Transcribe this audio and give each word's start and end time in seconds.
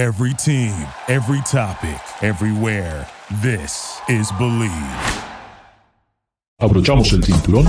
Every 0.00 0.32
team, 0.32 0.72
every 1.08 1.42
topic, 1.42 2.00
everywhere. 2.22 3.06
This 3.42 4.00
is 4.08 4.32
Believe. 4.38 4.72
Abrochamos 6.58 7.12
el 7.12 7.22
cinturón. 7.22 7.66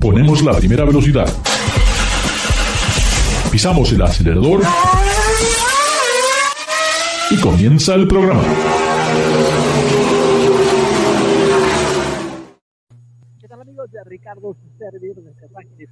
Ponemos 0.00 0.42
la 0.42 0.54
primera 0.54 0.84
velocidad. 0.84 1.32
Pisamos 3.52 3.92
el 3.92 4.02
acelerador. 4.02 4.62
Y 7.30 7.36
comienza 7.36 7.94
el 7.94 8.08
programa. 8.08 8.42
Ricardo, 14.04 14.54
su 14.54 14.78
servidor 14.78 15.22
de. 15.22 15.88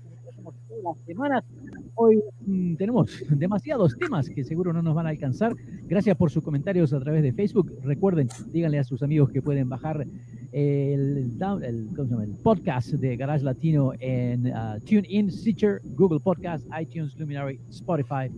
Hoy 1.95 2.23
mm, 2.47 2.75
tenemos 2.77 3.23
demasiados 3.31 3.97
temas 3.97 4.29
que 4.29 4.43
seguro 4.45 4.73
no 4.73 4.83
nos 4.83 4.95
van 4.95 5.07
a 5.07 5.11
alcanzar. 5.11 5.55
Gracias 5.85 6.17
por 6.17 6.31
sus 6.31 6.43
comentarios 6.43 6.93
a 6.93 7.01
través 7.01 7.23
de 7.23 7.33
Facebook. 7.33 7.73
Recuerden, 7.83 8.29
díganle 8.51 8.79
a 8.79 8.85
sus 8.85 9.03
amigos 9.03 9.31
que 9.31 9.43
pueden 9.43 9.69
bajar 9.69 10.07
el, 10.53 11.39
el, 11.41 11.89
el 12.23 12.35
podcast 12.43 12.91
de 12.93 13.17
Garage 13.17 13.45
Latino 13.45 13.93
en 14.01 14.47
uh, 14.47 14.81
TuneIn, 14.85 15.31
Stitcher, 15.31 15.81
Google 15.85 16.21
Podcast, 16.21 16.67
iTunes, 16.81 17.17
Luminary, 17.19 17.61
Spotify. 17.69 18.31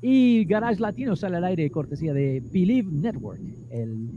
Y 0.00 0.44
Garage 0.44 0.80
Latino 0.80 1.16
sale 1.16 1.38
al 1.38 1.44
aire 1.44 1.70
cortesía 1.70 2.12
de 2.12 2.42
Believe 2.52 2.88
Network, 2.90 3.40
el 3.70 4.08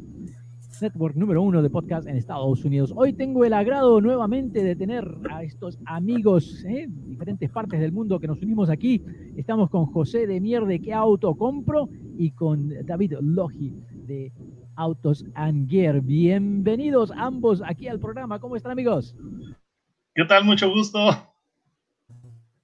network 0.79 1.15
número 1.15 1.41
uno 1.41 1.61
de 1.61 1.69
podcast 1.69 2.07
en 2.07 2.15
Estados 2.17 2.63
Unidos. 2.63 2.93
Hoy 2.95 3.13
tengo 3.13 3.43
el 3.45 3.53
agrado 3.53 3.99
nuevamente 4.01 4.63
de 4.63 4.75
tener 4.75 5.05
a 5.29 5.43
estos 5.43 5.77
amigos 5.85 6.63
¿eh? 6.65 6.87
diferentes 6.89 7.49
partes 7.51 7.79
del 7.79 7.91
mundo 7.91 8.19
que 8.19 8.27
nos 8.27 8.41
unimos 8.41 8.69
aquí. 8.69 9.03
Estamos 9.35 9.69
con 9.69 9.85
José 9.87 10.25
de 10.27 10.39
Mier 10.39 10.65
de 10.65 10.79
¿Qué 10.79 10.93
auto 10.93 11.35
compro? 11.35 11.89
y 12.17 12.31
con 12.31 12.69
David 12.85 13.13
Logi 13.21 13.73
de 14.07 14.31
Autos 14.75 15.25
and 15.35 15.69
Gear. 15.69 16.01
Bienvenidos 16.01 17.11
ambos 17.15 17.61
aquí 17.65 17.87
al 17.87 17.99
programa. 17.99 18.39
¿Cómo 18.39 18.55
están 18.55 18.71
amigos? 18.71 19.15
¿Qué 20.15 20.23
tal? 20.25 20.45
Mucho 20.45 20.69
gusto. 20.71 20.99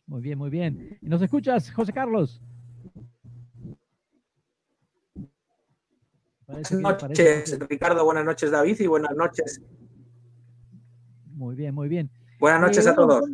Muy 0.05 0.21
bien, 0.21 0.37
muy 0.37 0.49
bien. 0.49 0.97
¿Y 1.01 1.09
nos 1.09 1.21
escuchas, 1.21 1.69
José 1.71 1.91
Carlos? 1.93 2.39
Parece 5.15 6.13
que- 6.13 6.36
Buenas 6.47 6.71
noches, 6.71 7.59
Ricardo. 7.69 8.05
Buenas 8.05 8.23
noches, 8.25 8.51
David. 8.51 8.79
Y 8.79 8.87
buenas 8.87 9.15
noches. 9.17 9.61
Muy 11.33 11.55
bien, 11.55 11.75
muy 11.75 11.89
bien. 11.89 12.09
Buenas 12.39 12.61
noches 12.61 12.85
Eh, 12.85 12.89
a 12.89 12.95
todos. 12.95 13.29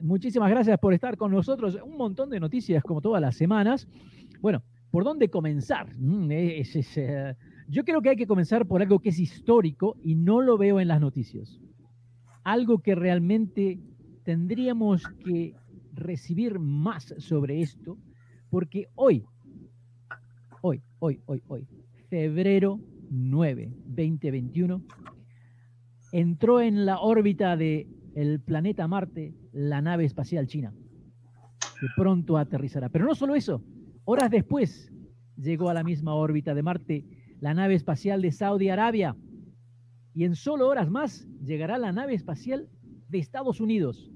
Muchísimas 0.00 0.48
gracias 0.50 0.78
por 0.78 0.94
estar 0.94 1.16
con 1.18 1.30
nosotros. 1.32 1.78
Un 1.84 1.98
montón 1.98 2.30
de 2.30 2.40
noticias 2.40 2.82
como 2.82 3.02
todas 3.02 3.20
las 3.20 3.36
semanas. 3.36 3.86
Bueno, 4.40 4.62
¿por 4.90 5.04
dónde 5.04 5.28
comenzar? 5.28 5.94
Mm, 5.98 6.30
es- 6.32 6.76
es, 6.76 6.96
eh, 6.96 7.36
yo 7.68 7.84
creo 7.84 8.00
que 8.00 8.08
hay 8.10 8.16
que 8.16 8.26
comenzar 8.26 8.66
por 8.66 8.80
algo 8.80 9.00
que 9.00 9.10
es 9.10 9.18
histórico 9.18 9.96
y 10.02 10.14
no 10.14 10.40
lo 10.40 10.56
veo 10.56 10.80
en 10.80 10.88
las 10.88 11.00
noticias. 11.00 11.60
Algo 12.42 12.78
que 12.78 12.94
realmente 12.94 13.78
tendríamos 14.24 15.02
que 15.24 15.54
recibir 15.92 16.58
más 16.58 17.14
sobre 17.18 17.60
esto, 17.60 17.98
porque 18.50 18.88
hoy, 18.94 19.24
hoy, 20.62 20.82
hoy, 21.00 21.20
hoy, 21.26 21.42
hoy, 21.48 21.66
febrero 22.08 22.80
9, 23.10 23.70
2021, 23.86 24.82
entró 26.12 26.60
en 26.60 26.86
la 26.86 27.00
órbita 27.00 27.56
de 27.56 27.88
el 28.14 28.40
planeta 28.40 28.88
Marte 28.88 29.34
la 29.52 29.82
nave 29.82 30.04
espacial 30.04 30.46
china, 30.46 30.72
que 31.78 31.88
pronto 31.90 32.38
aterrizará. 32.38 32.88
Pero 32.88 33.04
no 33.04 33.14
solo 33.14 33.34
eso, 33.34 33.62
horas 34.04 34.30
después 34.30 34.92
llegó 35.36 35.68
a 35.68 35.74
la 35.74 35.84
misma 35.84 36.14
órbita 36.14 36.54
de 36.54 36.62
Marte 36.62 37.04
la 37.40 37.54
nave 37.54 37.74
espacial 37.74 38.22
de 38.22 38.32
Saudi 38.32 38.70
Arabia 38.70 39.16
y 40.14 40.24
en 40.24 40.34
solo 40.34 40.68
horas 40.68 40.88
más 40.88 41.28
llegará 41.44 41.76
la 41.76 41.92
nave 41.92 42.14
espacial 42.14 42.70
de 43.08 43.18
Estados 43.18 43.60
Unidos. 43.60 44.10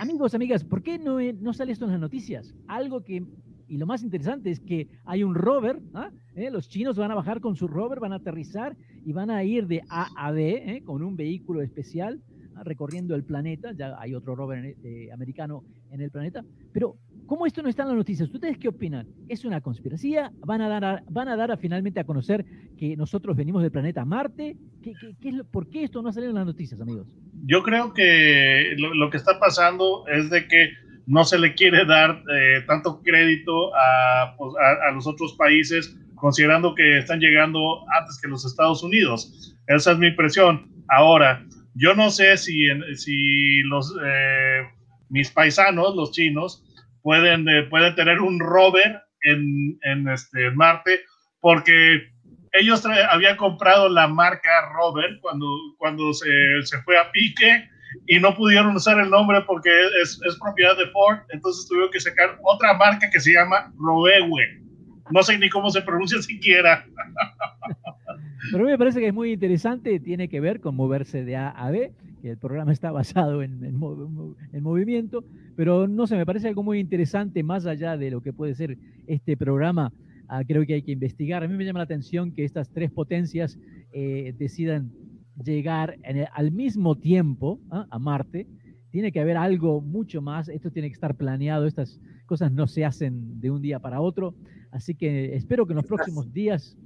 Amigos, 0.00 0.34
amigas, 0.34 0.64
¿por 0.64 0.82
qué 0.82 0.98
no, 0.98 1.20
eh, 1.20 1.32
no 1.32 1.52
sale 1.52 1.72
esto 1.72 1.84
en 1.84 1.90
las 1.90 2.00
noticias? 2.00 2.54
Algo 2.68 3.02
que, 3.02 3.26
y 3.72 3.78
lo 3.78 3.86
más 3.86 4.02
interesante 4.02 4.50
es 4.50 4.60
que 4.60 4.86
hay 5.06 5.22
un 5.24 5.34
rover, 5.34 5.80
¿ah? 5.94 6.10
¿Eh? 6.34 6.50
los 6.50 6.68
chinos 6.68 6.96
van 6.98 7.10
a 7.10 7.14
bajar 7.14 7.40
con 7.40 7.56
su 7.56 7.66
rover, 7.66 8.00
van 8.00 8.12
a 8.12 8.16
aterrizar 8.16 8.76
y 9.04 9.12
van 9.12 9.30
a 9.30 9.42
ir 9.44 9.66
de 9.66 9.80
A 9.88 10.08
a 10.16 10.30
B 10.30 10.62
¿eh? 10.76 10.82
con 10.84 11.02
un 11.02 11.16
vehículo 11.16 11.62
especial 11.62 12.20
¿ah? 12.54 12.62
recorriendo 12.64 13.14
el 13.14 13.24
planeta. 13.24 13.72
Ya 13.72 13.96
hay 13.98 14.14
otro 14.14 14.34
rover 14.36 14.58
en- 14.64 14.76
eh, 14.84 15.10
americano 15.12 15.64
en 15.90 16.02
el 16.02 16.10
planeta. 16.10 16.44
Pero, 16.72 16.96
¿cómo 17.26 17.46
esto 17.46 17.62
no 17.62 17.68
está 17.70 17.82
en 17.84 17.88
las 17.88 17.96
noticias? 17.96 18.28
¿Ustedes 18.32 18.58
qué 18.58 18.68
opinan? 18.68 19.06
¿Es 19.28 19.44
una 19.46 19.60
conspiración? 19.62 20.32
¿Van 20.40 20.60
a 20.60 20.68
dar, 20.68 20.84
a- 20.84 21.02
van 21.08 21.28
a, 21.28 21.36
dar 21.36 21.50
a 21.50 21.56
finalmente 21.56 21.98
a 22.00 22.04
conocer 22.04 22.44
que 22.76 22.94
nosotros 22.96 23.34
venimos 23.36 23.62
del 23.62 23.70
planeta 23.72 24.04
Marte? 24.04 24.54
¿Qué, 24.82 24.92
qué- 25.00 25.14
qué 25.20 25.28
es 25.30 25.34
lo- 25.34 25.44
¿Por 25.44 25.68
qué 25.70 25.84
esto 25.84 26.02
no 26.02 26.10
ha 26.10 26.12
salido 26.12 26.30
en 26.30 26.36
las 26.36 26.46
noticias, 26.46 26.78
amigos? 26.80 27.06
Yo 27.46 27.62
creo 27.62 27.92
que 27.94 28.74
lo, 28.78 28.92
lo 28.94 29.08
que 29.10 29.16
está 29.16 29.38
pasando 29.40 30.06
es 30.08 30.28
de 30.30 30.46
que 30.46 30.70
no 31.06 31.24
se 31.24 31.38
le 31.38 31.54
quiere 31.54 31.84
dar 31.84 32.22
eh, 32.32 32.62
tanto 32.66 33.00
crédito 33.02 33.74
a, 33.74 34.34
pues, 34.36 34.54
a- 34.60 34.88
a 34.88 34.92
los 34.92 35.06
otros 35.06 35.34
países, 35.34 35.96
considerando 36.14 36.74
que 36.74 36.98
están 36.98 37.20
llegando 37.20 37.58
antes 37.98 38.18
que 38.20 38.28
los 38.28 38.44
Estados 38.44 38.82
Unidos. 38.82 39.56
Esa 39.66 39.92
es 39.92 39.98
mi 39.98 40.08
impresión. 40.08 40.70
Ahora, 40.88 41.44
yo 41.74 41.94
no 41.94 42.10
sé 42.10 42.36
si, 42.36 42.68
si 42.96 43.62
los, 43.62 43.94
eh, 44.04 44.62
mis 45.08 45.30
paisanos, 45.30 45.94
los 45.96 46.12
chinos, 46.12 46.64
pueden, 47.02 47.48
eh, 47.48 47.64
pueden 47.64 47.94
tener 47.94 48.20
un 48.20 48.38
rover 48.38 49.00
en, 49.22 49.78
en 49.82 50.08
este, 50.08 50.50
Marte, 50.52 51.00
porque 51.40 52.10
ellos 52.52 52.84
habían 53.10 53.36
comprado 53.36 53.88
la 53.88 54.06
marca 54.06 54.50
Rover 54.74 55.18
cuando, 55.22 55.46
cuando 55.78 56.12
se, 56.12 56.28
se 56.62 56.80
fue 56.82 56.98
a 56.98 57.10
pique 57.10 57.68
y 58.06 58.18
no 58.18 58.34
pudieron 58.34 58.74
usar 58.76 58.98
el 59.00 59.10
nombre 59.10 59.40
porque 59.46 59.70
es, 60.02 60.20
es 60.26 60.38
propiedad 60.38 60.76
de 60.76 60.86
Ford, 60.88 61.18
entonces 61.30 61.66
tuvieron 61.68 61.90
que 61.90 62.00
sacar 62.00 62.38
otra 62.42 62.74
marca 62.74 63.08
que 63.10 63.20
se 63.20 63.32
llama 63.32 63.72
Roewe. 63.78 64.60
No 65.10 65.22
sé 65.22 65.38
ni 65.38 65.48
cómo 65.50 65.70
se 65.70 65.82
pronuncia 65.82 66.20
siquiera. 66.22 66.84
Pero 68.50 68.64
me 68.64 68.78
parece 68.78 69.00
que 69.00 69.08
es 69.08 69.14
muy 69.14 69.32
interesante, 69.32 70.00
tiene 70.00 70.28
que 70.28 70.40
ver 70.40 70.60
con 70.60 70.74
moverse 70.74 71.24
de 71.24 71.36
A 71.36 71.50
a 71.50 71.70
B, 71.70 71.92
que 72.20 72.30
el 72.30 72.38
programa 72.38 72.72
está 72.72 72.90
basado 72.90 73.42
en, 73.42 73.64
en 73.64 73.80
en 74.52 74.62
movimiento, 74.62 75.24
pero 75.56 75.86
no 75.86 76.06
sé, 76.06 76.16
me 76.16 76.26
parece 76.26 76.48
algo 76.48 76.62
muy 76.62 76.78
interesante 76.78 77.42
más 77.42 77.66
allá 77.66 77.96
de 77.96 78.10
lo 78.10 78.20
que 78.20 78.32
puede 78.32 78.54
ser 78.54 78.78
este 79.06 79.36
programa. 79.36 79.92
ah, 80.28 80.42
creo 80.46 80.64
que 80.64 80.74
hay 80.74 80.82
que 80.82 80.92
investigar. 80.92 81.42
A 81.42 81.48
mí 81.48 81.54
me 81.54 81.64
llama 81.64 81.80
la 81.80 81.84
atención 81.84 82.32
que 82.32 82.44
estas 82.44 82.70
tres 82.70 82.90
potencias 82.90 83.58
eh, 83.92 84.34
decidan 84.38 84.92
llegar 85.44 85.96
en 86.02 86.18
el- 86.18 86.28
al 86.32 86.52
mismo 86.52 86.96
tiempo 86.98 87.60
¿ah? 87.70 87.86
a 87.90 87.98
Marte. 87.98 88.46
Tiene 88.90 89.10
que 89.12 89.20
haber 89.20 89.36
algo 89.38 89.80
mucho 89.80 90.20
más, 90.20 90.48
esto 90.48 90.70
tiene 90.70 90.88
que 90.88 90.94
estar 90.94 91.14
planeado, 91.16 91.66
estas 91.66 91.98
cosas 92.26 92.52
no 92.52 92.66
se 92.66 92.84
hacen 92.84 93.40
de 93.40 93.50
un 93.50 93.62
día 93.62 93.78
para 93.78 94.00
otro, 94.00 94.34
así 94.70 94.94
que 94.94 95.34
espero 95.34 95.66
que 95.66 95.72
en 95.72 95.76
los 95.76 95.84
Estás- 95.84 95.96
próximos 95.96 96.32
días 96.32 96.76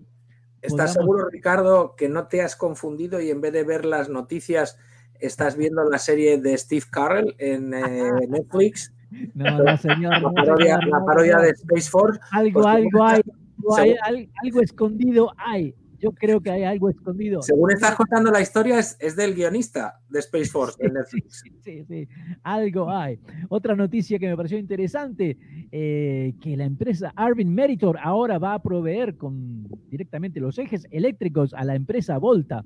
¿Estás 0.62 0.70
podamos- 0.70 0.92
seguro, 0.94 1.28
Ricardo, 1.30 1.94
que 1.96 2.08
no 2.08 2.28
te 2.28 2.42
has 2.42 2.56
confundido 2.56 3.20
y 3.20 3.30
en 3.30 3.40
vez 3.40 3.52
de 3.52 3.64
ver 3.64 3.84
las 3.84 4.08
noticias 4.08 4.78
estás 5.20 5.56
viendo 5.56 5.82
la 5.88 5.98
serie 5.98 6.38
de 6.38 6.56
Steve 6.56 6.84
Carell 6.90 7.34
en 7.38 7.74
eh, 7.74 7.80
Netflix? 8.28 8.92
No, 9.34 9.62
no, 9.62 9.76
señor. 9.76 10.12
La 10.12 10.20
no, 10.20 10.32
parodia, 10.34 10.78
señor, 10.78 10.88
la 11.00 11.04
parodia 11.04 11.36
de 11.38 11.50
Space 11.50 11.90
Force. 11.90 12.20
Algo, 12.32 12.62
Pues, 12.62 12.66
algo 12.74 13.04
hay, 13.76 13.94
hay, 14.04 14.30
algo 14.42 14.60
escondido 14.62 15.32
hay. 15.36 15.74
Yo 15.98 16.12
creo 16.12 16.40
que 16.40 16.50
hay 16.50 16.64
algo 16.64 16.88
escondido. 16.90 17.42
Según 17.42 17.72
estás 17.72 17.94
contando 17.96 18.30
la 18.30 18.40
historia, 18.40 18.78
es, 18.78 18.96
es 19.00 19.16
del 19.16 19.34
guionista 19.34 20.00
de 20.08 20.18
Space 20.20 20.46
Force 20.50 20.76
de 20.80 20.88
Sí, 20.88 20.94
Netflix. 20.94 21.42
sí, 21.42 21.50
sí, 21.62 21.84
sí, 21.86 22.08
algo 22.42 22.90
hay. 22.90 23.18
Otra 23.48 23.74
noticia 23.74 24.18
que 24.18 24.28
me 24.28 24.36
pareció 24.36 24.58
interesante, 24.58 25.36
eh, 25.72 26.34
que 26.40 26.56
la 26.56 26.64
empresa 26.64 27.12
Arvin 27.16 27.54
Meritor 27.54 27.98
ahora 28.02 28.38
va 28.38 28.54
a 28.54 28.62
proveer 28.62 29.16
con 29.16 29.68
directamente 29.88 30.40
los 30.40 30.58
ejes 30.58 30.86
eléctricos 30.90 31.54
a 31.54 31.64
la 31.64 31.74
empresa 31.74 32.18
Volta. 32.18 32.64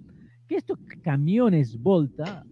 Que 0.49 0.57
estos 0.57 0.79
camiones 1.03 1.79
Volta, 1.81 2.45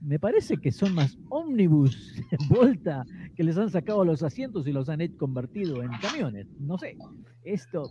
me 0.00 0.18
parece 0.18 0.56
que 0.56 0.72
son 0.72 0.94
más 0.94 1.16
ómnibus 1.30 2.14
Volta, 2.50 3.04
que 3.36 3.44
les 3.44 3.56
han 3.56 3.70
sacado 3.70 4.04
los 4.04 4.22
asientos 4.22 4.66
y 4.66 4.72
los 4.72 4.88
han 4.88 5.06
convertido 5.16 5.82
en 5.82 5.90
camiones. 6.00 6.46
No 6.58 6.76
sé, 6.76 6.96
esto 7.44 7.84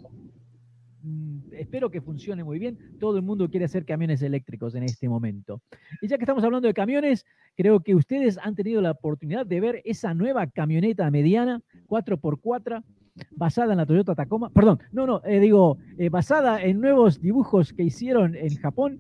espero 1.52 1.90
que 1.90 2.02
funcione 2.02 2.44
muy 2.44 2.60
bien. 2.60 2.78
Todo 3.00 3.18
el 3.18 3.24
mundo 3.24 3.50
quiere 3.50 3.66
hacer 3.66 3.86
camiones 3.86 4.22
eléctricos 4.22 4.76
en 4.76 4.84
este 4.84 5.10
momento. 5.10 5.62
Y 6.02 6.08
ya 6.08 6.18
que 6.18 6.24
estamos 6.24 6.44
hablando 6.44 6.68
de 6.68 6.74
camiones, 6.74 7.26
creo 7.56 7.82
que 7.82 7.96
ustedes 7.96 8.38
han 8.38 8.56
tenido 8.56 8.82
la 8.82 8.92
oportunidad 8.92 9.46
de 9.46 9.60
ver 9.60 9.82
esa 9.86 10.14
nueva 10.14 10.48
camioneta 10.48 11.10
mediana 11.12 11.62
4x4 11.88 12.84
basada 13.32 13.74
en 13.74 13.78
la 13.78 13.86
Toyota 13.86 14.16
Tacoma. 14.16 14.50
Perdón, 14.50 14.80
no, 14.92 15.06
no, 15.06 15.22
eh, 15.26 15.40
digo, 15.40 15.78
eh, 15.98 16.10
basada 16.10 16.64
en 16.64 16.80
nuevos 16.80 17.22
dibujos 17.22 17.74
que 17.74 17.84
hicieron 17.84 18.36
en 18.36 18.56
Japón. 18.58 19.00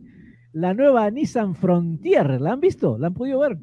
La 0.53 0.74
nueva 0.74 1.09
Nissan 1.09 1.56
Frontier, 1.56 2.42
¿la 2.42 2.53
han 2.53 2.59
visto? 2.59 2.98
¿La 2.98 3.07
han 3.07 3.13
podido 3.13 3.39
ver? 3.39 3.57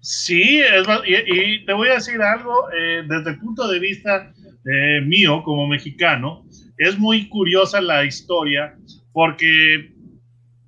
Sí, 0.00 0.60
y, 1.04 1.64
te 1.64 1.72
voy 1.72 1.88
a 1.88 1.94
decir 1.94 2.22
algo, 2.22 2.70
eh, 2.70 3.02
desde 3.08 3.30
el 3.30 3.40
punto 3.40 3.66
de 3.66 3.80
vista 3.80 4.32
eh, 4.66 5.00
mío 5.00 5.42
como 5.44 5.66
mexicano, 5.66 6.44
es 6.78 6.98
muy 6.98 7.28
curiosa 7.28 7.80
la 7.80 8.04
historia 8.04 8.76
porque 9.12 9.92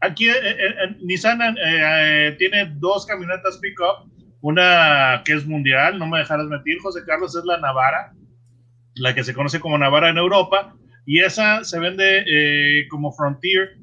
aquí 0.00 0.29
eh, 0.29 0.97
Nissan 1.03 1.39
tiene 2.39 2.73
dos 2.77 3.06
camionetas 3.06 3.59
pickup, 3.59 4.11
una 4.41 5.23
que 5.25 5.35
es 5.35 5.47
mundial, 5.47 5.99
no 5.99 6.06
me 6.06 6.19
dejarás 6.19 6.47
mentir, 6.47 6.79
José 6.81 7.00
Carlos, 7.06 7.35
es 7.37 7.45
la 7.45 7.59
Navara, 7.59 8.12
la 8.95 9.15
que 9.15 9.25
se 9.25 9.35
conoce 9.35 9.61
como 9.61 9.77
Navara 9.77 10.11
en 10.11 10.19
Europa, 10.19 10.75
y 11.05 11.21
esa 11.21 11.65
se 11.65 11.79
vende 11.81 12.87
como 12.89 13.12
Frontier, 13.12 13.77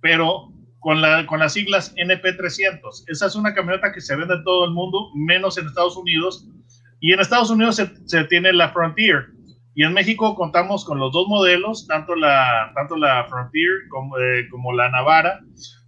pero 0.00 0.52
con, 0.80 1.00
la, 1.00 1.26
con 1.26 1.40
las 1.40 1.52
siglas 1.52 1.94
NP300. 1.96 3.04
Esa 3.08 3.26
es 3.26 3.34
una 3.34 3.54
camioneta 3.54 3.92
que 3.92 4.00
se 4.00 4.16
vende 4.16 4.34
en 4.34 4.44
todo 4.44 4.64
el 4.64 4.72
mundo, 4.72 5.10
menos 5.14 5.58
en 5.58 5.66
Estados 5.66 5.96
Unidos. 5.96 6.48
Y 7.00 7.12
en 7.12 7.20
Estados 7.20 7.50
Unidos 7.50 7.82
se 8.06 8.24
tiene 8.24 8.52
la 8.52 8.70
Frontier. 8.70 9.26
Y 9.78 9.84
en 9.84 9.92
México 9.92 10.34
contamos 10.34 10.84
con 10.84 10.98
los 10.98 11.12
dos 11.12 11.28
modelos, 11.28 11.86
tanto 11.86 12.16
la, 12.16 12.72
tanto 12.74 12.96
la 12.96 13.24
Frontier 13.28 13.70
como, 13.90 14.18
eh, 14.18 14.48
como 14.50 14.72
la 14.72 14.90
Navara, 14.90 15.38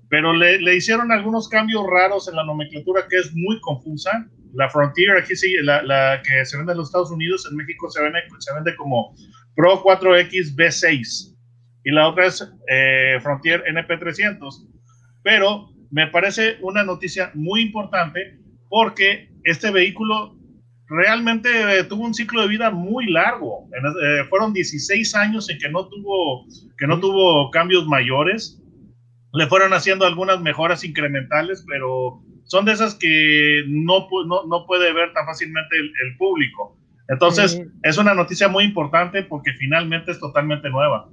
pero 0.09 0.33
le, 0.33 0.61
le, 0.61 0.77
hicieron 0.77 1.11
algunos 1.11 1.49
cambios 1.49 1.85
raros 1.91 2.29
en 2.29 2.37
la 2.37 2.45
nomenclatura 2.45 3.09
que 3.11 3.17
es 3.17 3.35
muy 3.35 3.59
confusa. 3.59 4.29
La 4.55 4.69
Frontier, 4.69 5.17
aquí 5.17 5.35
sí, 5.35 5.53
la, 5.65 5.83
la 5.83 6.23
que 6.23 6.45
se 6.45 6.57
vende 6.57 6.71
en 6.71 6.79
los 6.79 6.87
Estados 6.87 7.11
Unidos, 7.11 7.49
en 7.51 7.57
México 7.57 7.91
se 7.91 8.01
vende, 8.01 8.21
se 8.39 8.55
vende 8.55 8.77
como 8.77 9.13
Pro 9.57 9.83
4X 9.83 10.55
B6 10.55 11.37
y 11.83 11.91
la 11.91 12.11
otra 12.11 12.27
es 12.27 12.49
eh, 12.69 13.19
Frontier 13.21 13.65
NP300 13.65 14.69
pero 15.25 15.69
me 15.91 16.07
parece 16.07 16.59
una 16.61 16.85
noticia 16.85 17.33
muy 17.35 17.63
importante 17.63 18.39
porque 18.69 19.33
este 19.43 19.73
vehículo 19.73 20.37
realmente 20.91 21.49
eh, 21.49 21.85
tuvo 21.85 22.05
un 22.05 22.13
ciclo 22.13 22.43
de 22.43 22.49
vida 22.49 22.71
muy 22.71 23.07
largo. 23.11 23.69
Eh, 23.73 24.25
fueron 24.29 24.53
16 24.53 25.15
años 25.15 25.49
en 25.49 25.59
que 25.59 25.71
no 25.71 25.87
tuvo 25.87 26.47
que 26.77 26.87
no 26.87 26.99
tuvo 26.99 27.51
cambios 27.51 27.87
mayores. 27.87 28.61
Le 29.33 29.47
fueron 29.47 29.73
haciendo 29.73 30.05
algunas 30.05 30.41
mejoras 30.41 30.85
incrementales, 30.85 31.65
pero 31.69 32.21
son 32.45 32.65
de 32.65 32.73
esas 32.73 32.97
que 32.97 33.63
no, 33.69 34.09
no, 34.27 34.47
no 34.47 34.67
puede 34.67 34.93
ver 34.93 35.13
tan 35.13 35.25
fácilmente 35.25 35.77
el, 35.77 36.17
público. 36.17 36.77
Entonces, 37.09 37.63
es 37.83 37.99
una 37.99 38.15
noticia 38.15 38.49
muy 38.49 38.65
importante 38.65 39.23
porque 39.23 39.53
finalmente 39.53 40.11
es 40.11 40.19
totalmente 40.19 40.69
nueva. 40.69 41.09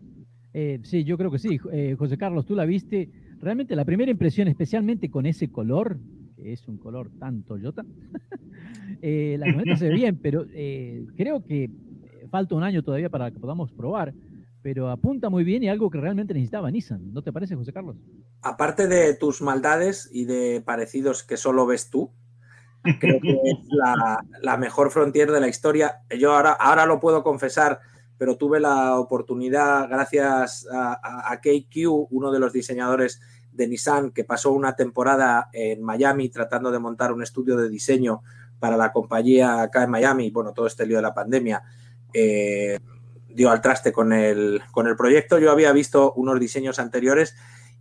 Eh, 0.54 0.80
sí, 0.84 1.04
yo 1.04 1.18
creo 1.18 1.30
que 1.30 1.38
sí. 1.38 1.60
José 1.98 2.18
Carlos, 2.18 2.48
tú 2.48 2.56
la 2.56 2.66
viste 2.66 3.10
realmente 3.40 3.76
la 3.76 3.86
primera 3.86 4.10
impresión, 4.10 4.48
especialmente 4.48 5.12
con 5.12 5.28
ese 5.28 5.52
color, 5.52 5.98
que 6.36 6.54
es 6.54 6.68
un 6.68 6.78
color 6.78 7.12
tan 7.20 7.44
Toyota, 7.44 7.84
eh, 9.02 9.36
la 9.40 9.46
camioneta 9.46 9.78
se 9.78 9.90
ve 9.90 9.96
bien, 9.96 10.20
pero 10.22 10.46
eh, 10.54 11.06
creo 11.16 11.44
que 11.44 11.66
eh, 11.66 12.28
falta 12.30 12.56
un 12.56 12.64
año 12.64 12.84
todavía 12.84 13.10
para 13.10 13.32
que 13.32 13.40
podamos 13.40 13.72
probar, 13.72 14.14
pero 14.62 14.90
apunta 14.90 15.30
muy 15.30 15.44
bien 15.44 15.64
y 15.64 15.70
algo 15.70 15.90
que 15.90 16.00
realmente 16.00 16.34
necesitaba 16.34 16.72
Nissan. 16.72 17.14
¿No 17.14 17.22
te 17.22 17.32
parece, 17.32 17.56
José 17.56 17.74
Carlos? 17.74 17.98
Aparte 18.42 18.88
de 18.88 19.14
tus 19.14 19.42
maldades 19.42 20.10
y 20.12 20.26
de 20.26 20.62
parecidos 20.66 21.24
que 21.24 21.38
solo 21.38 21.66
ves 21.66 21.90
tú, 21.90 22.12
creo 23.00 23.20
que 23.22 23.32
es 23.32 23.58
la, 24.42 24.58
mejor 24.58 24.92
frontier 24.92 25.32
de 25.32 25.40
la 25.40 25.48
historia. 25.48 26.02
Yo 26.18 26.34
ahora, 26.34 26.52
ahora 26.52 26.86
lo 26.86 27.00
puedo 27.00 27.24
confesar 27.24 27.80
pero 28.18 28.36
tuve 28.36 28.60
la 28.60 29.00
oportunidad, 29.00 29.88
gracias 29.88 30.68
a, 30.72 31.32
a, 31.32 31.40
KQ, 31.40 32.08
uno 32.10 32.32
de 32.32 32.40
los 32.40 32.52
diseñadores 32.52 33.22
de 33.52 33.68
Nissan, 33.68 34.12
que 34.12 34.24
pasó 34.24 34.52
una 34.54 34.76
temporada 34.76 35.50
en 35.54 35.84
Miami 35.84 36.30
tratando 36.30 36.72
de 36.72 36.80
montar 36.80 37.12
un 37.12 37.22
estudio 37.22 37.58
de 37.58 37.70
diseño 37.70 38.22
para 38.60 38.78
la 38.78 38.92
compañía 38.92 39.62
acá 39.62 39.84
en 39.84 39.92
Miami, 39.92 40.32
bueno, 40.32 40.54
todo 40.54 40.68
este 40.68 40.86
lío 40.86 40.98
de 40.98 41.04
la 41.04 41.14
pandemia, 41.14 41.64
eh, 42.14 42.80
dio 43.30 43.50
al 43.52 43.62
traste 43.62 43.92
con 43.92 44.14
el, 44.14 44.62
con 44.72 44.88
el 44.88 44.96
proyecto. 44.96 45.40
Yo 45.40 45.52
había 45.52 45.72
visto 45.72 46.14
unos 46.14 46.40
diseños 46.40 46.80
anteriores 46.80 47.36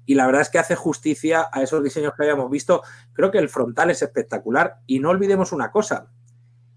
y 0.05 0.15
la 0.15 0.27
verdad 0.27 0.43
es 0.43 0.51
que 0.51 0.59
hace 0.59 0.77
justicia 0.77 1.49
a 1.53 1.63
esos 1.63 1.83
diseños 1.83 2.13
que 2.15 2.23
habíamos 2.23 2.51
visto. 2.51 2.83
Creo 3.13 3.31
que 3.31 3.39
el 3.39 3.49
frontal 3.49 3.91
es 3.91 4.03
espectacular 4.03 4.81
y 4.87 5.01
no 5.01 5.11
olvidemos 5.11 5.53
una 5.53 5.71
cosa, 5.71 6.09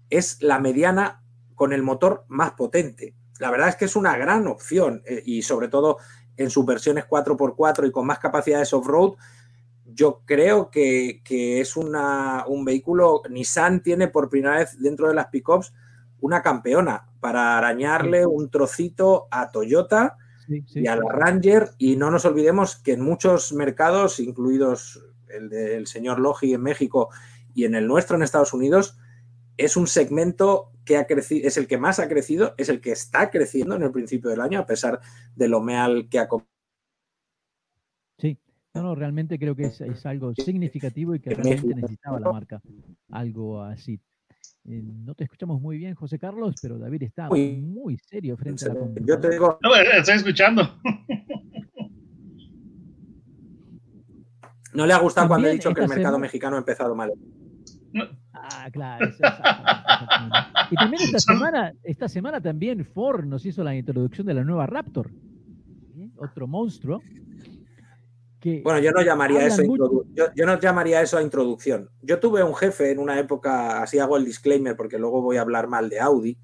es 0.08 0.42
la 0.42 0.58
mediana 0.58 1.22
con 1.54 1.72
el 1.72 1.82
motor 1.82 2.24
más 2.28 2.52
potente 2.52 3.14
la 3.40 3.50
verdad 3.50 3.70
es 3.70 3.76
que 3.76 3.86
es 3.86 3.96
una 3.96 4.16
gran 4.16 4.46
opción 4.46 5.02
eh, 5.06 5.22
y 5.24 5.42
sobre 5.42 5.68
todo 5.68 5.96
en 6.36 6.50
sus 6.50 6.64
versiones 6.64 7.06
4x4 7.08 7.88
y 7.88 7.90
con 7.90 8.06
más 8.06 8.18
capacidades 8.18 8.72
off-road, 8.72 9.14
yo 9.94 10.22
creo 10.24 10.70
que, 10.70 11.20
es 11.60 11.76
un 11.76 12.64
vehículo, 12.64 13.22
Nissan 13.28 13.82
tiene 13.82 14.08
por 14.08 14.28
primera 14.28 14.58
vez 14.58 14.78
dentro 14.78 15.08
de 15.08 15.14
las 15.14 15.26
pickups 15.26 15.72
una 16.20 16.42
campeona 16.42 17.08
para 17.20 17.58
arañarle 17.58 18.26
un 18.26 18.50
trocito 18.50 19.28
a 19.30 19.50
Toyota 19.50 20.16
y 20.48 20.86
a 20.86 20.96
la 20.96 21.10
Ranger. 21.10 21.70
Y 21.78 21.96
no 21.96 22.10
nos 22.10 22.24
olvidemos 22.24 22.76
que 22.76 22.92
en 22.92 23.00
muchos 23.00 23.52
mercados, 23.52 24.20
incluidos 24.20 25.04
el 25.28 25.48
del 25.48 25.86
señor 25.86 26.18
Logi 26.18 26.54
en 26.54 26.62
México 26.62 27.10
y 27.54 27.64
en 27.64 27.74
el 27.74 27.86
nuestro 27.86 28.16
en 28.16 28.22
Estados 28.22 28.52
Unidos, 28.52 28.96
es 29.56 29.76
un 29.76 29.86
segmento 29.86 30.72
que 30.84 30.96
ha 30.96 31.06
crecido, 31.06 31.46
es 31.46 31.56
el 31.56 31.66
que 31.66 31.78
más 31.78 31.98
ha 31.98 32.08
crecido, 32.08 32.54
es 32.56 32.68
el 32.68 32.80
que 32.80 32.92
está 32.92 33.30
creciendo 33.30 33.76
en 33.76 33.82
el 33.82 33.92
principio 33.92 34.30
del 34.30 34.40
año, 34.40 34.60
a 34.60 34.66
pesar 34.66 35.00
de 35.36 35.48
lo 35.48 35.60
meal 35.60 36.08
que 36.10 36.18
ha 36.18 36.28
Sí, 36.28 36.49
no, 38.74 38.94
realmente 38.94 39.38
creo 39.38 39.56
que 39.56 39.64
es, 39.64 40.06
algo 40.06 40.34
significativo 40.34 41.14
y 41.14 41.20
que 41.20 41.30
realmente 41.30 41.74
necesitaba 41.74 42.20
la 42.20 42.32
marca 42.32 42.62
algo 43.10 43.62
así. 43.62 44.00
Eh, 44.64 44.82
no 44.82 45.14
te 45.14 45.24
escuchamos 45.24 45.60
muy 45.60 45.78
bien, 45.78 45.94
José 45.94 46.18
Carlos, 46.18 46.54
pero 46.60 46.78
David 46.78 47.04
está 47.04 47.28
muy, 47.28 47.98
serio 47.98 48.36
frente 48.36 48.66
a 48.66 48.74
la 48.74 48.80
Yo 49.04 49.18
te 49.18 49.30
digo. 49.30 49.58
No, 49.62 49.74
estoy 49.74 50.16
escuchando. 50.16 50.62
No 54.72 54.86
le 54.86 54.92
ha 54.92 54.98
gustado 54.98 55.28
cuando 55.28 55.48
he 55.48 55.52
dicho 55.52 55.74
que 55.74 55.80
el 55.80 55.88
mercado 55.88 56.18
mexicano 56.18 56.56
ha 56.56 56.60
empezado 56.60 56.94
mal. 56.94 57.12
Ah, 58.32 58.68
claro. 58.70 59.08
y 60.70 60.74
también 60.76 61.02
esta 61.02 61.18
semana, 61.18 61.72
esta 61.82 62.08
semana 62.08 62.40
también 62.40 62.84
Ford 62.84 63.24
nos 63.24 63.44
hizo 63.44 63.64
la 63.64 63.74
introducción 63.74 64.26
de 64.26 64.34
la 64.34 64.44
nueva 64.44 64.66
Raptor. 64.66 65.10
Otro 66.16 66.46
monstruo. 66.46 67.02
Bueno, 68.62 68.78
yo 68.78 68.90
no 68.92 69.02
llamaría 69.02 69.46
eso 69.46 69.62
yo, 69.62 70.26
yo, 70.34 70.46
no 70.46 70.58
llamaría 70.58 71.02
eso 71.02 71.18
a 71.18 71.22
introducción. 71.22 71.90
Yo 72.02 72.20
tuve 72.20 72.42
un 72.42 72.54
jefe 72.54 72.90
en 72.90 72.98
una 72.98 73.18
época, 73.18 73.82
así 73.82 73.98
hago 73.98 74.16
el 74.16 74.24
disclaimer 74.24 74.76
porque 74.76 74.98
luego 74.98 75.20
voy 75.20 75.36
a 75.36 75.42
hablar 75.42 75.68
mal 75.68 75.88
de 75.88 76.00
Audi. 76.00 76.38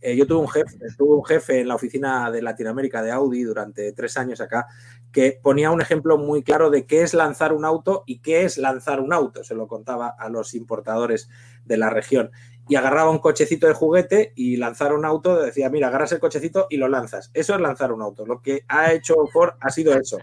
Eh, 0.00 0.16
yo 0.16 0.26
tuve 0.26 0.40
un 0.40 0.48
jefe, 0.48 0.76
tuve 0.96 1.14
un 1.16 1.24
jefe 1.24 1.60
en 1.60 1.68
la 1.68 1.74
oficina 1.74 2.30
de 2.30 2.40
Latinoamérica 2.40 3.02
de 3.02 3.10
Audi 3.10 3.42
durante 3.42 3.92
tres 3.92 4.16
años 4.16 4.40
acá 4.40 4.66
que 5.12 5.38
ponía 5.42 5.70
un 5.70 5.80
ejemplo 5.80 6.18
muy 6.18 6.42
claro 6.42 6.70
de 6.70 6.86
qué 6.86 7.02
es 7.02 7.14
lanzar 7.14 7.52
un 7.52 7.64
auto 7.64 8.04
y 8.06 8.20
qué 8.20 8.42
es 8.42 8.58
lanzar 8.58 9.00
un 9.00 9.12
auto. 9.12 9.42
Se 9.42 9.54
lo 9.54 9.66
contaba 9.66 10.08
a 10.08 10.28
los 10.28 10.54
importadores 10.54 11.28
de 11.64 11.76
la 11.76 11.90
región. 11.90 12.30
Y 12.68 12.76
agarraba 12.76 13.10
un 13.10 13.18
cochecito 13.18 13.66
de 13.66 13.72
juguete 13.72 14.32
y 14.36 14.56
lanzar 14.56 14.92
un 14.92 15.06
auto, 15.06 15.42
decía, 15.42 15.70
mira, 15.70 15.88
agarras 15.88 16.12
el 16.12 16.20
cochecito 16.20 16.66
y 16.68 16.76
lo 16.76 16.88
lanzas. 16.88 17.30
Eso 17.32 17.54
es 17.54 17.60
lanzar 17.60 17.92
un 17.92 18.02
auto. 18.02 18.26
Lo 18.26 18.42
que 18.42 18.64
ha 18.68 18.92
hecho 18.92 19.16
Ford 19.32 19.54
ha 19.60 19.70
sido 19.70 19.94
eso, 19.94 20.18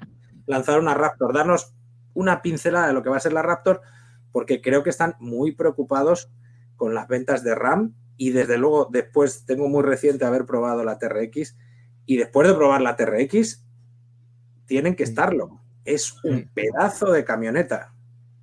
lanzar 0.45 0.79
una 0.79 0.93
Raptor, 0.93 1.33
darnos 1.33 1.73
una 2.13 2.41
pincelada 2.41 2.87
de 2.87 2.93
lo 2.93 3.03
que 3.03 3.09
va 3.09 3.17
a 3.17 3.21
ser 3.21 3.33
la 3.33 3.41
Raptor, 3.41 3.81
porque 4.31 4.61
creo 4.61 4.83
que 4.83 4.89
están 4.89 5.15
muy 5.19 5.53
preocupados 5.53 6.29
con 6.75 6.93
las 6.93 7.07
ventas 7.07 7.43
de 7.43 7.55
RAM 7.55 7.93
y 8.17 8.31
desde 8.31 8.57
luego 8.57 8.89
después 8.91 9.45
tengo 9.45 9.69
muy 9.69 9.83
reciente 9.83 10.25
haber 10.25 10.45
probado 10.45 10.83
la 10.83 10.97
TRX 10.97 11.57
y 12.05 12.17
después 12.17 12.47
de 12.47 12.53
probar 12.53 12.81
la 12.81 12.95
TRX 12.95 13.65
tienen 14.65 14.95
que 14.95 15.03
estarlo. 15.03 15.61
Es 15.83 16.15
un 16.23 16.49
pedazo 16.53 17.11
de 17.11 17.23
camioneta. 17.23 17.93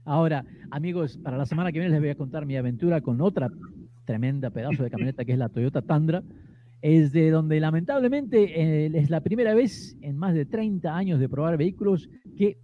Ahora, 0.04 0.44
amigos, 0.71 1.18
para 1.23 1.37
la 1.37 1.47
semana 1.47 1.73
que 1.73 1.78
viene 1.78 1.92
les 1.92 2.00
voy 2.00 2.11
a 2.11 2.16
contar 2.16 2.47
mi 2.47 2.56
aventura 2.56 3.00
con 3.00 3.21
otra 3.21 3.50
tremenda 4.04 4.50
pedazo 4.50 4.82
de 4.82 4.90
camioneta 4.90 5.25
que 5.25 5.32
es 5.32 5.38
la 5.38 5.49
Toyota 5.49 5.82
Tundra. 5.82 6.23
Es 6.82 7.12
de 7.12 7.30
donde 7.30 7.60
lamentablemente 7.60 8.60
eh, 8.60 8.90
es 8.92 9.08
la 9.08 9.20
primera 9.20 9.54
vez 9.54 9.96
en 10.00 10.16
más 10.16 10.34
de 10.34 10.44
30 10.44 10.94
años 10.94 11.20
de 11.20 11.28
probar 11.28 11.56
vehículos 11.56 12.10
que 12.36 12.58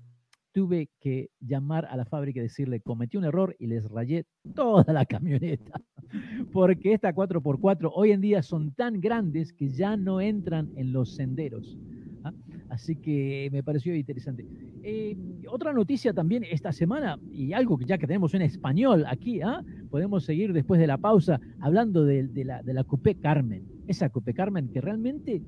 tuve 0.52 0.90
que 1.00 1.30
llamar 1.38 1.86
a 1.86 1.96
la 1.96 2.04
fábrica 2.04 2.40
y 2.40 2.42
decirle, 2.42 2.80
cometí 2.80 3.16
un 3.16 3.24
error 3.24 3.54
y 3.60 3.68
les 3.68 3.88
rayé 3.88 4.26
toda 4.56 4.92
la 4.92 5.06
camioneta. 5.06 5.80
Porque 6.52 6.94
esta 6.94 7.14
4x4 7.14 7.92
hoy 7.94 8.10
en 8.10 8.20
día 8.20 8.42
son 8.42 8.72
tan 8.72 9.00
grandes 9.00 9.52
que 9.52 9.68
ya 9.68 9.96
no 9.96 10.20
entran 10.20 10.72
en 10.74 10.92
los 10.92 11.14
senderos. 11.14 11.78
¿ah? 12.24 12.32
Así 12.70 12.96
que 12.96 13.48
me 13.52 13.62
pareció 13.62 13.94
interesante. 13.94 14.44
Eh, 14.82 15.16
otra 15.48 15.72
noticia 15.72 16.12
también 16.12 16.42
esta 16.42 16.72
semana, 16.72 17.20
y 17.30 17.52
algo 17.52 17.78
que 17.78 17.84
ya 17.84 17.96
que 17.96 18.08
tenemos 18.08 18.34
en 18.34 18.42
español 18.42 19.04
aquí, 19.06 19.40
¿ah? 19.42 19.62
podemos 19.90 20.24
seguir 20.24 20.52
después 20.52 20.80
de 20.80 20.88
la 20.88 20.98
pausa 20.98 21.40
hablando 21.60 22.04
de, 22.04 22.28
la, 22.44 22.64
de 22.64 22.74
la 22.74 22.82
Coupé 22.82 23.14
Carmen. 23.14 23.77
Esa 23.88 24.08
Coupé 24.10 24.32
Carmen 24.34 24.68
que 24.68 24.80
realmente 24.80 25.42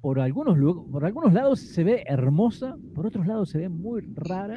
por 0.00 0.18
algunos, 0.18 0.56
por 0.90 1.04
algunos 1.04 1.32
lados 1.34 1.60
se 1.60 1.84
ve 1.84 2.04
hermosa, 2.06 2.74
por 2.94 3.04
otros 3.06 3.26
lados 3.26 3.50
se 3.50 3.58
ve 3.58 3.68
muy 3.68 4.00
rara. 4.14 4.54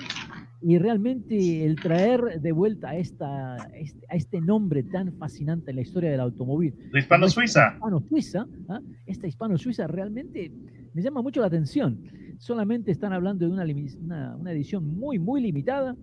y 0.62 0.78
realmente 0.78 1.66
el 1.66 1.76
traer 1.76 2.40
de 2.40 2.52
vuelta 2.54 2.92
a, 2.92 2.96
esta, 2.96 3.56
a 3.56 3.68
este, 3.78 4.06
a 4.10 4.16
este 4.16 4.40
nombre 4.40 4.84
tan 4.84 5.12
fascinante 5.18 5.72
en 5.72 5.76
la 5.76 5.82
historia 5.82 6.10
del 6.10 6.22
automóvil. 6.22 6.74
La 6.94 7.00
hispano-suiza. 7.00 7.74
Hispano-suiza, 7.74 8.48
¿ah? 8.70 8.80
esta 9.06 9.28
hispano-suiza 9.28 9.88
realmente 9.88 10.54
me 10.94 11.02
llama 11.02 11.22
mucho 11.22 11.42
la 11.42 11.48
atención. 11.48 12.00
Solamente 12.38 12.92
están 12.92 13.12
hablando 13.12 13.46
de 13.46 13.52
una, 13.52 13.66
limi- 13.66 13.94
una- 14.02 14.38
una 14.38 14.54
edición 14.54 14.86
muy, 14.98 15.20
muy 15.20 15.42
limitada 15.42 15.98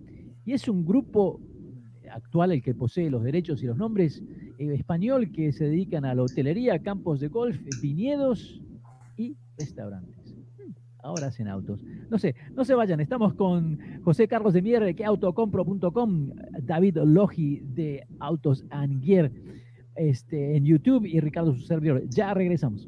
y 0.45 0.53
es 0.53 0.67
un 0.67 0.85
grupo 0.85 1.39
actual 2.11 2.51
el 2.51 2.61
que 2.61 2.73
posee 2.73 3.09
los 3.09 3.23
derechos 3.23 3.63
y 3.63 3.65
los 3.65 3.77
nombres 3.77 4.21
eh, 4.57 4.73
español 4.73 5.31
que 5.31 5.51
se 5.51 5.65
dedican 5.65 6.05
a 6.05 6.15
la 6.15 6.23
hotelería, 6.23 6.79
campos 6.79 7.19
de 7.19 7.27
golf, 7.27 7.57
viñedos 7.75 8.61
y 9.17 9.35
restaurantes. 9.57 10.35
Hmm, 10.57 10.71
Ahora 11.03 11.27
hacen 11.27 11.47
autos. 11.47 11.83
No 12.09 12.17
sé, 12.17 12.35
no 12.55 12.65
se 12.65 12.73
vayan. 12.75 12.99
Estamos 12.99 13.33
con 13.33 13.79
José 14.03 14.27
Carlos 14.27 14.53
de 14.53 14.61
Mier, 14.61 14.95
que 14.95 15.05
autocompro.com, 15.05 16.29
David 16.61 16.97
Logi 17.05 17.59
de 17.61 18.05
Autos 18.19 18.65
and 18.69 19.03
Gear 19.03 19.31
este, 19.95 20.55
en 20.57 20.65
YouTube 20.65 21.05
y 21.05 21.19
Ricardo 21.19 21.53
su 21.53 21.61
servidor. 21.61 22.03
Ya 22.09 22.33
regresamos. 22.33 22.87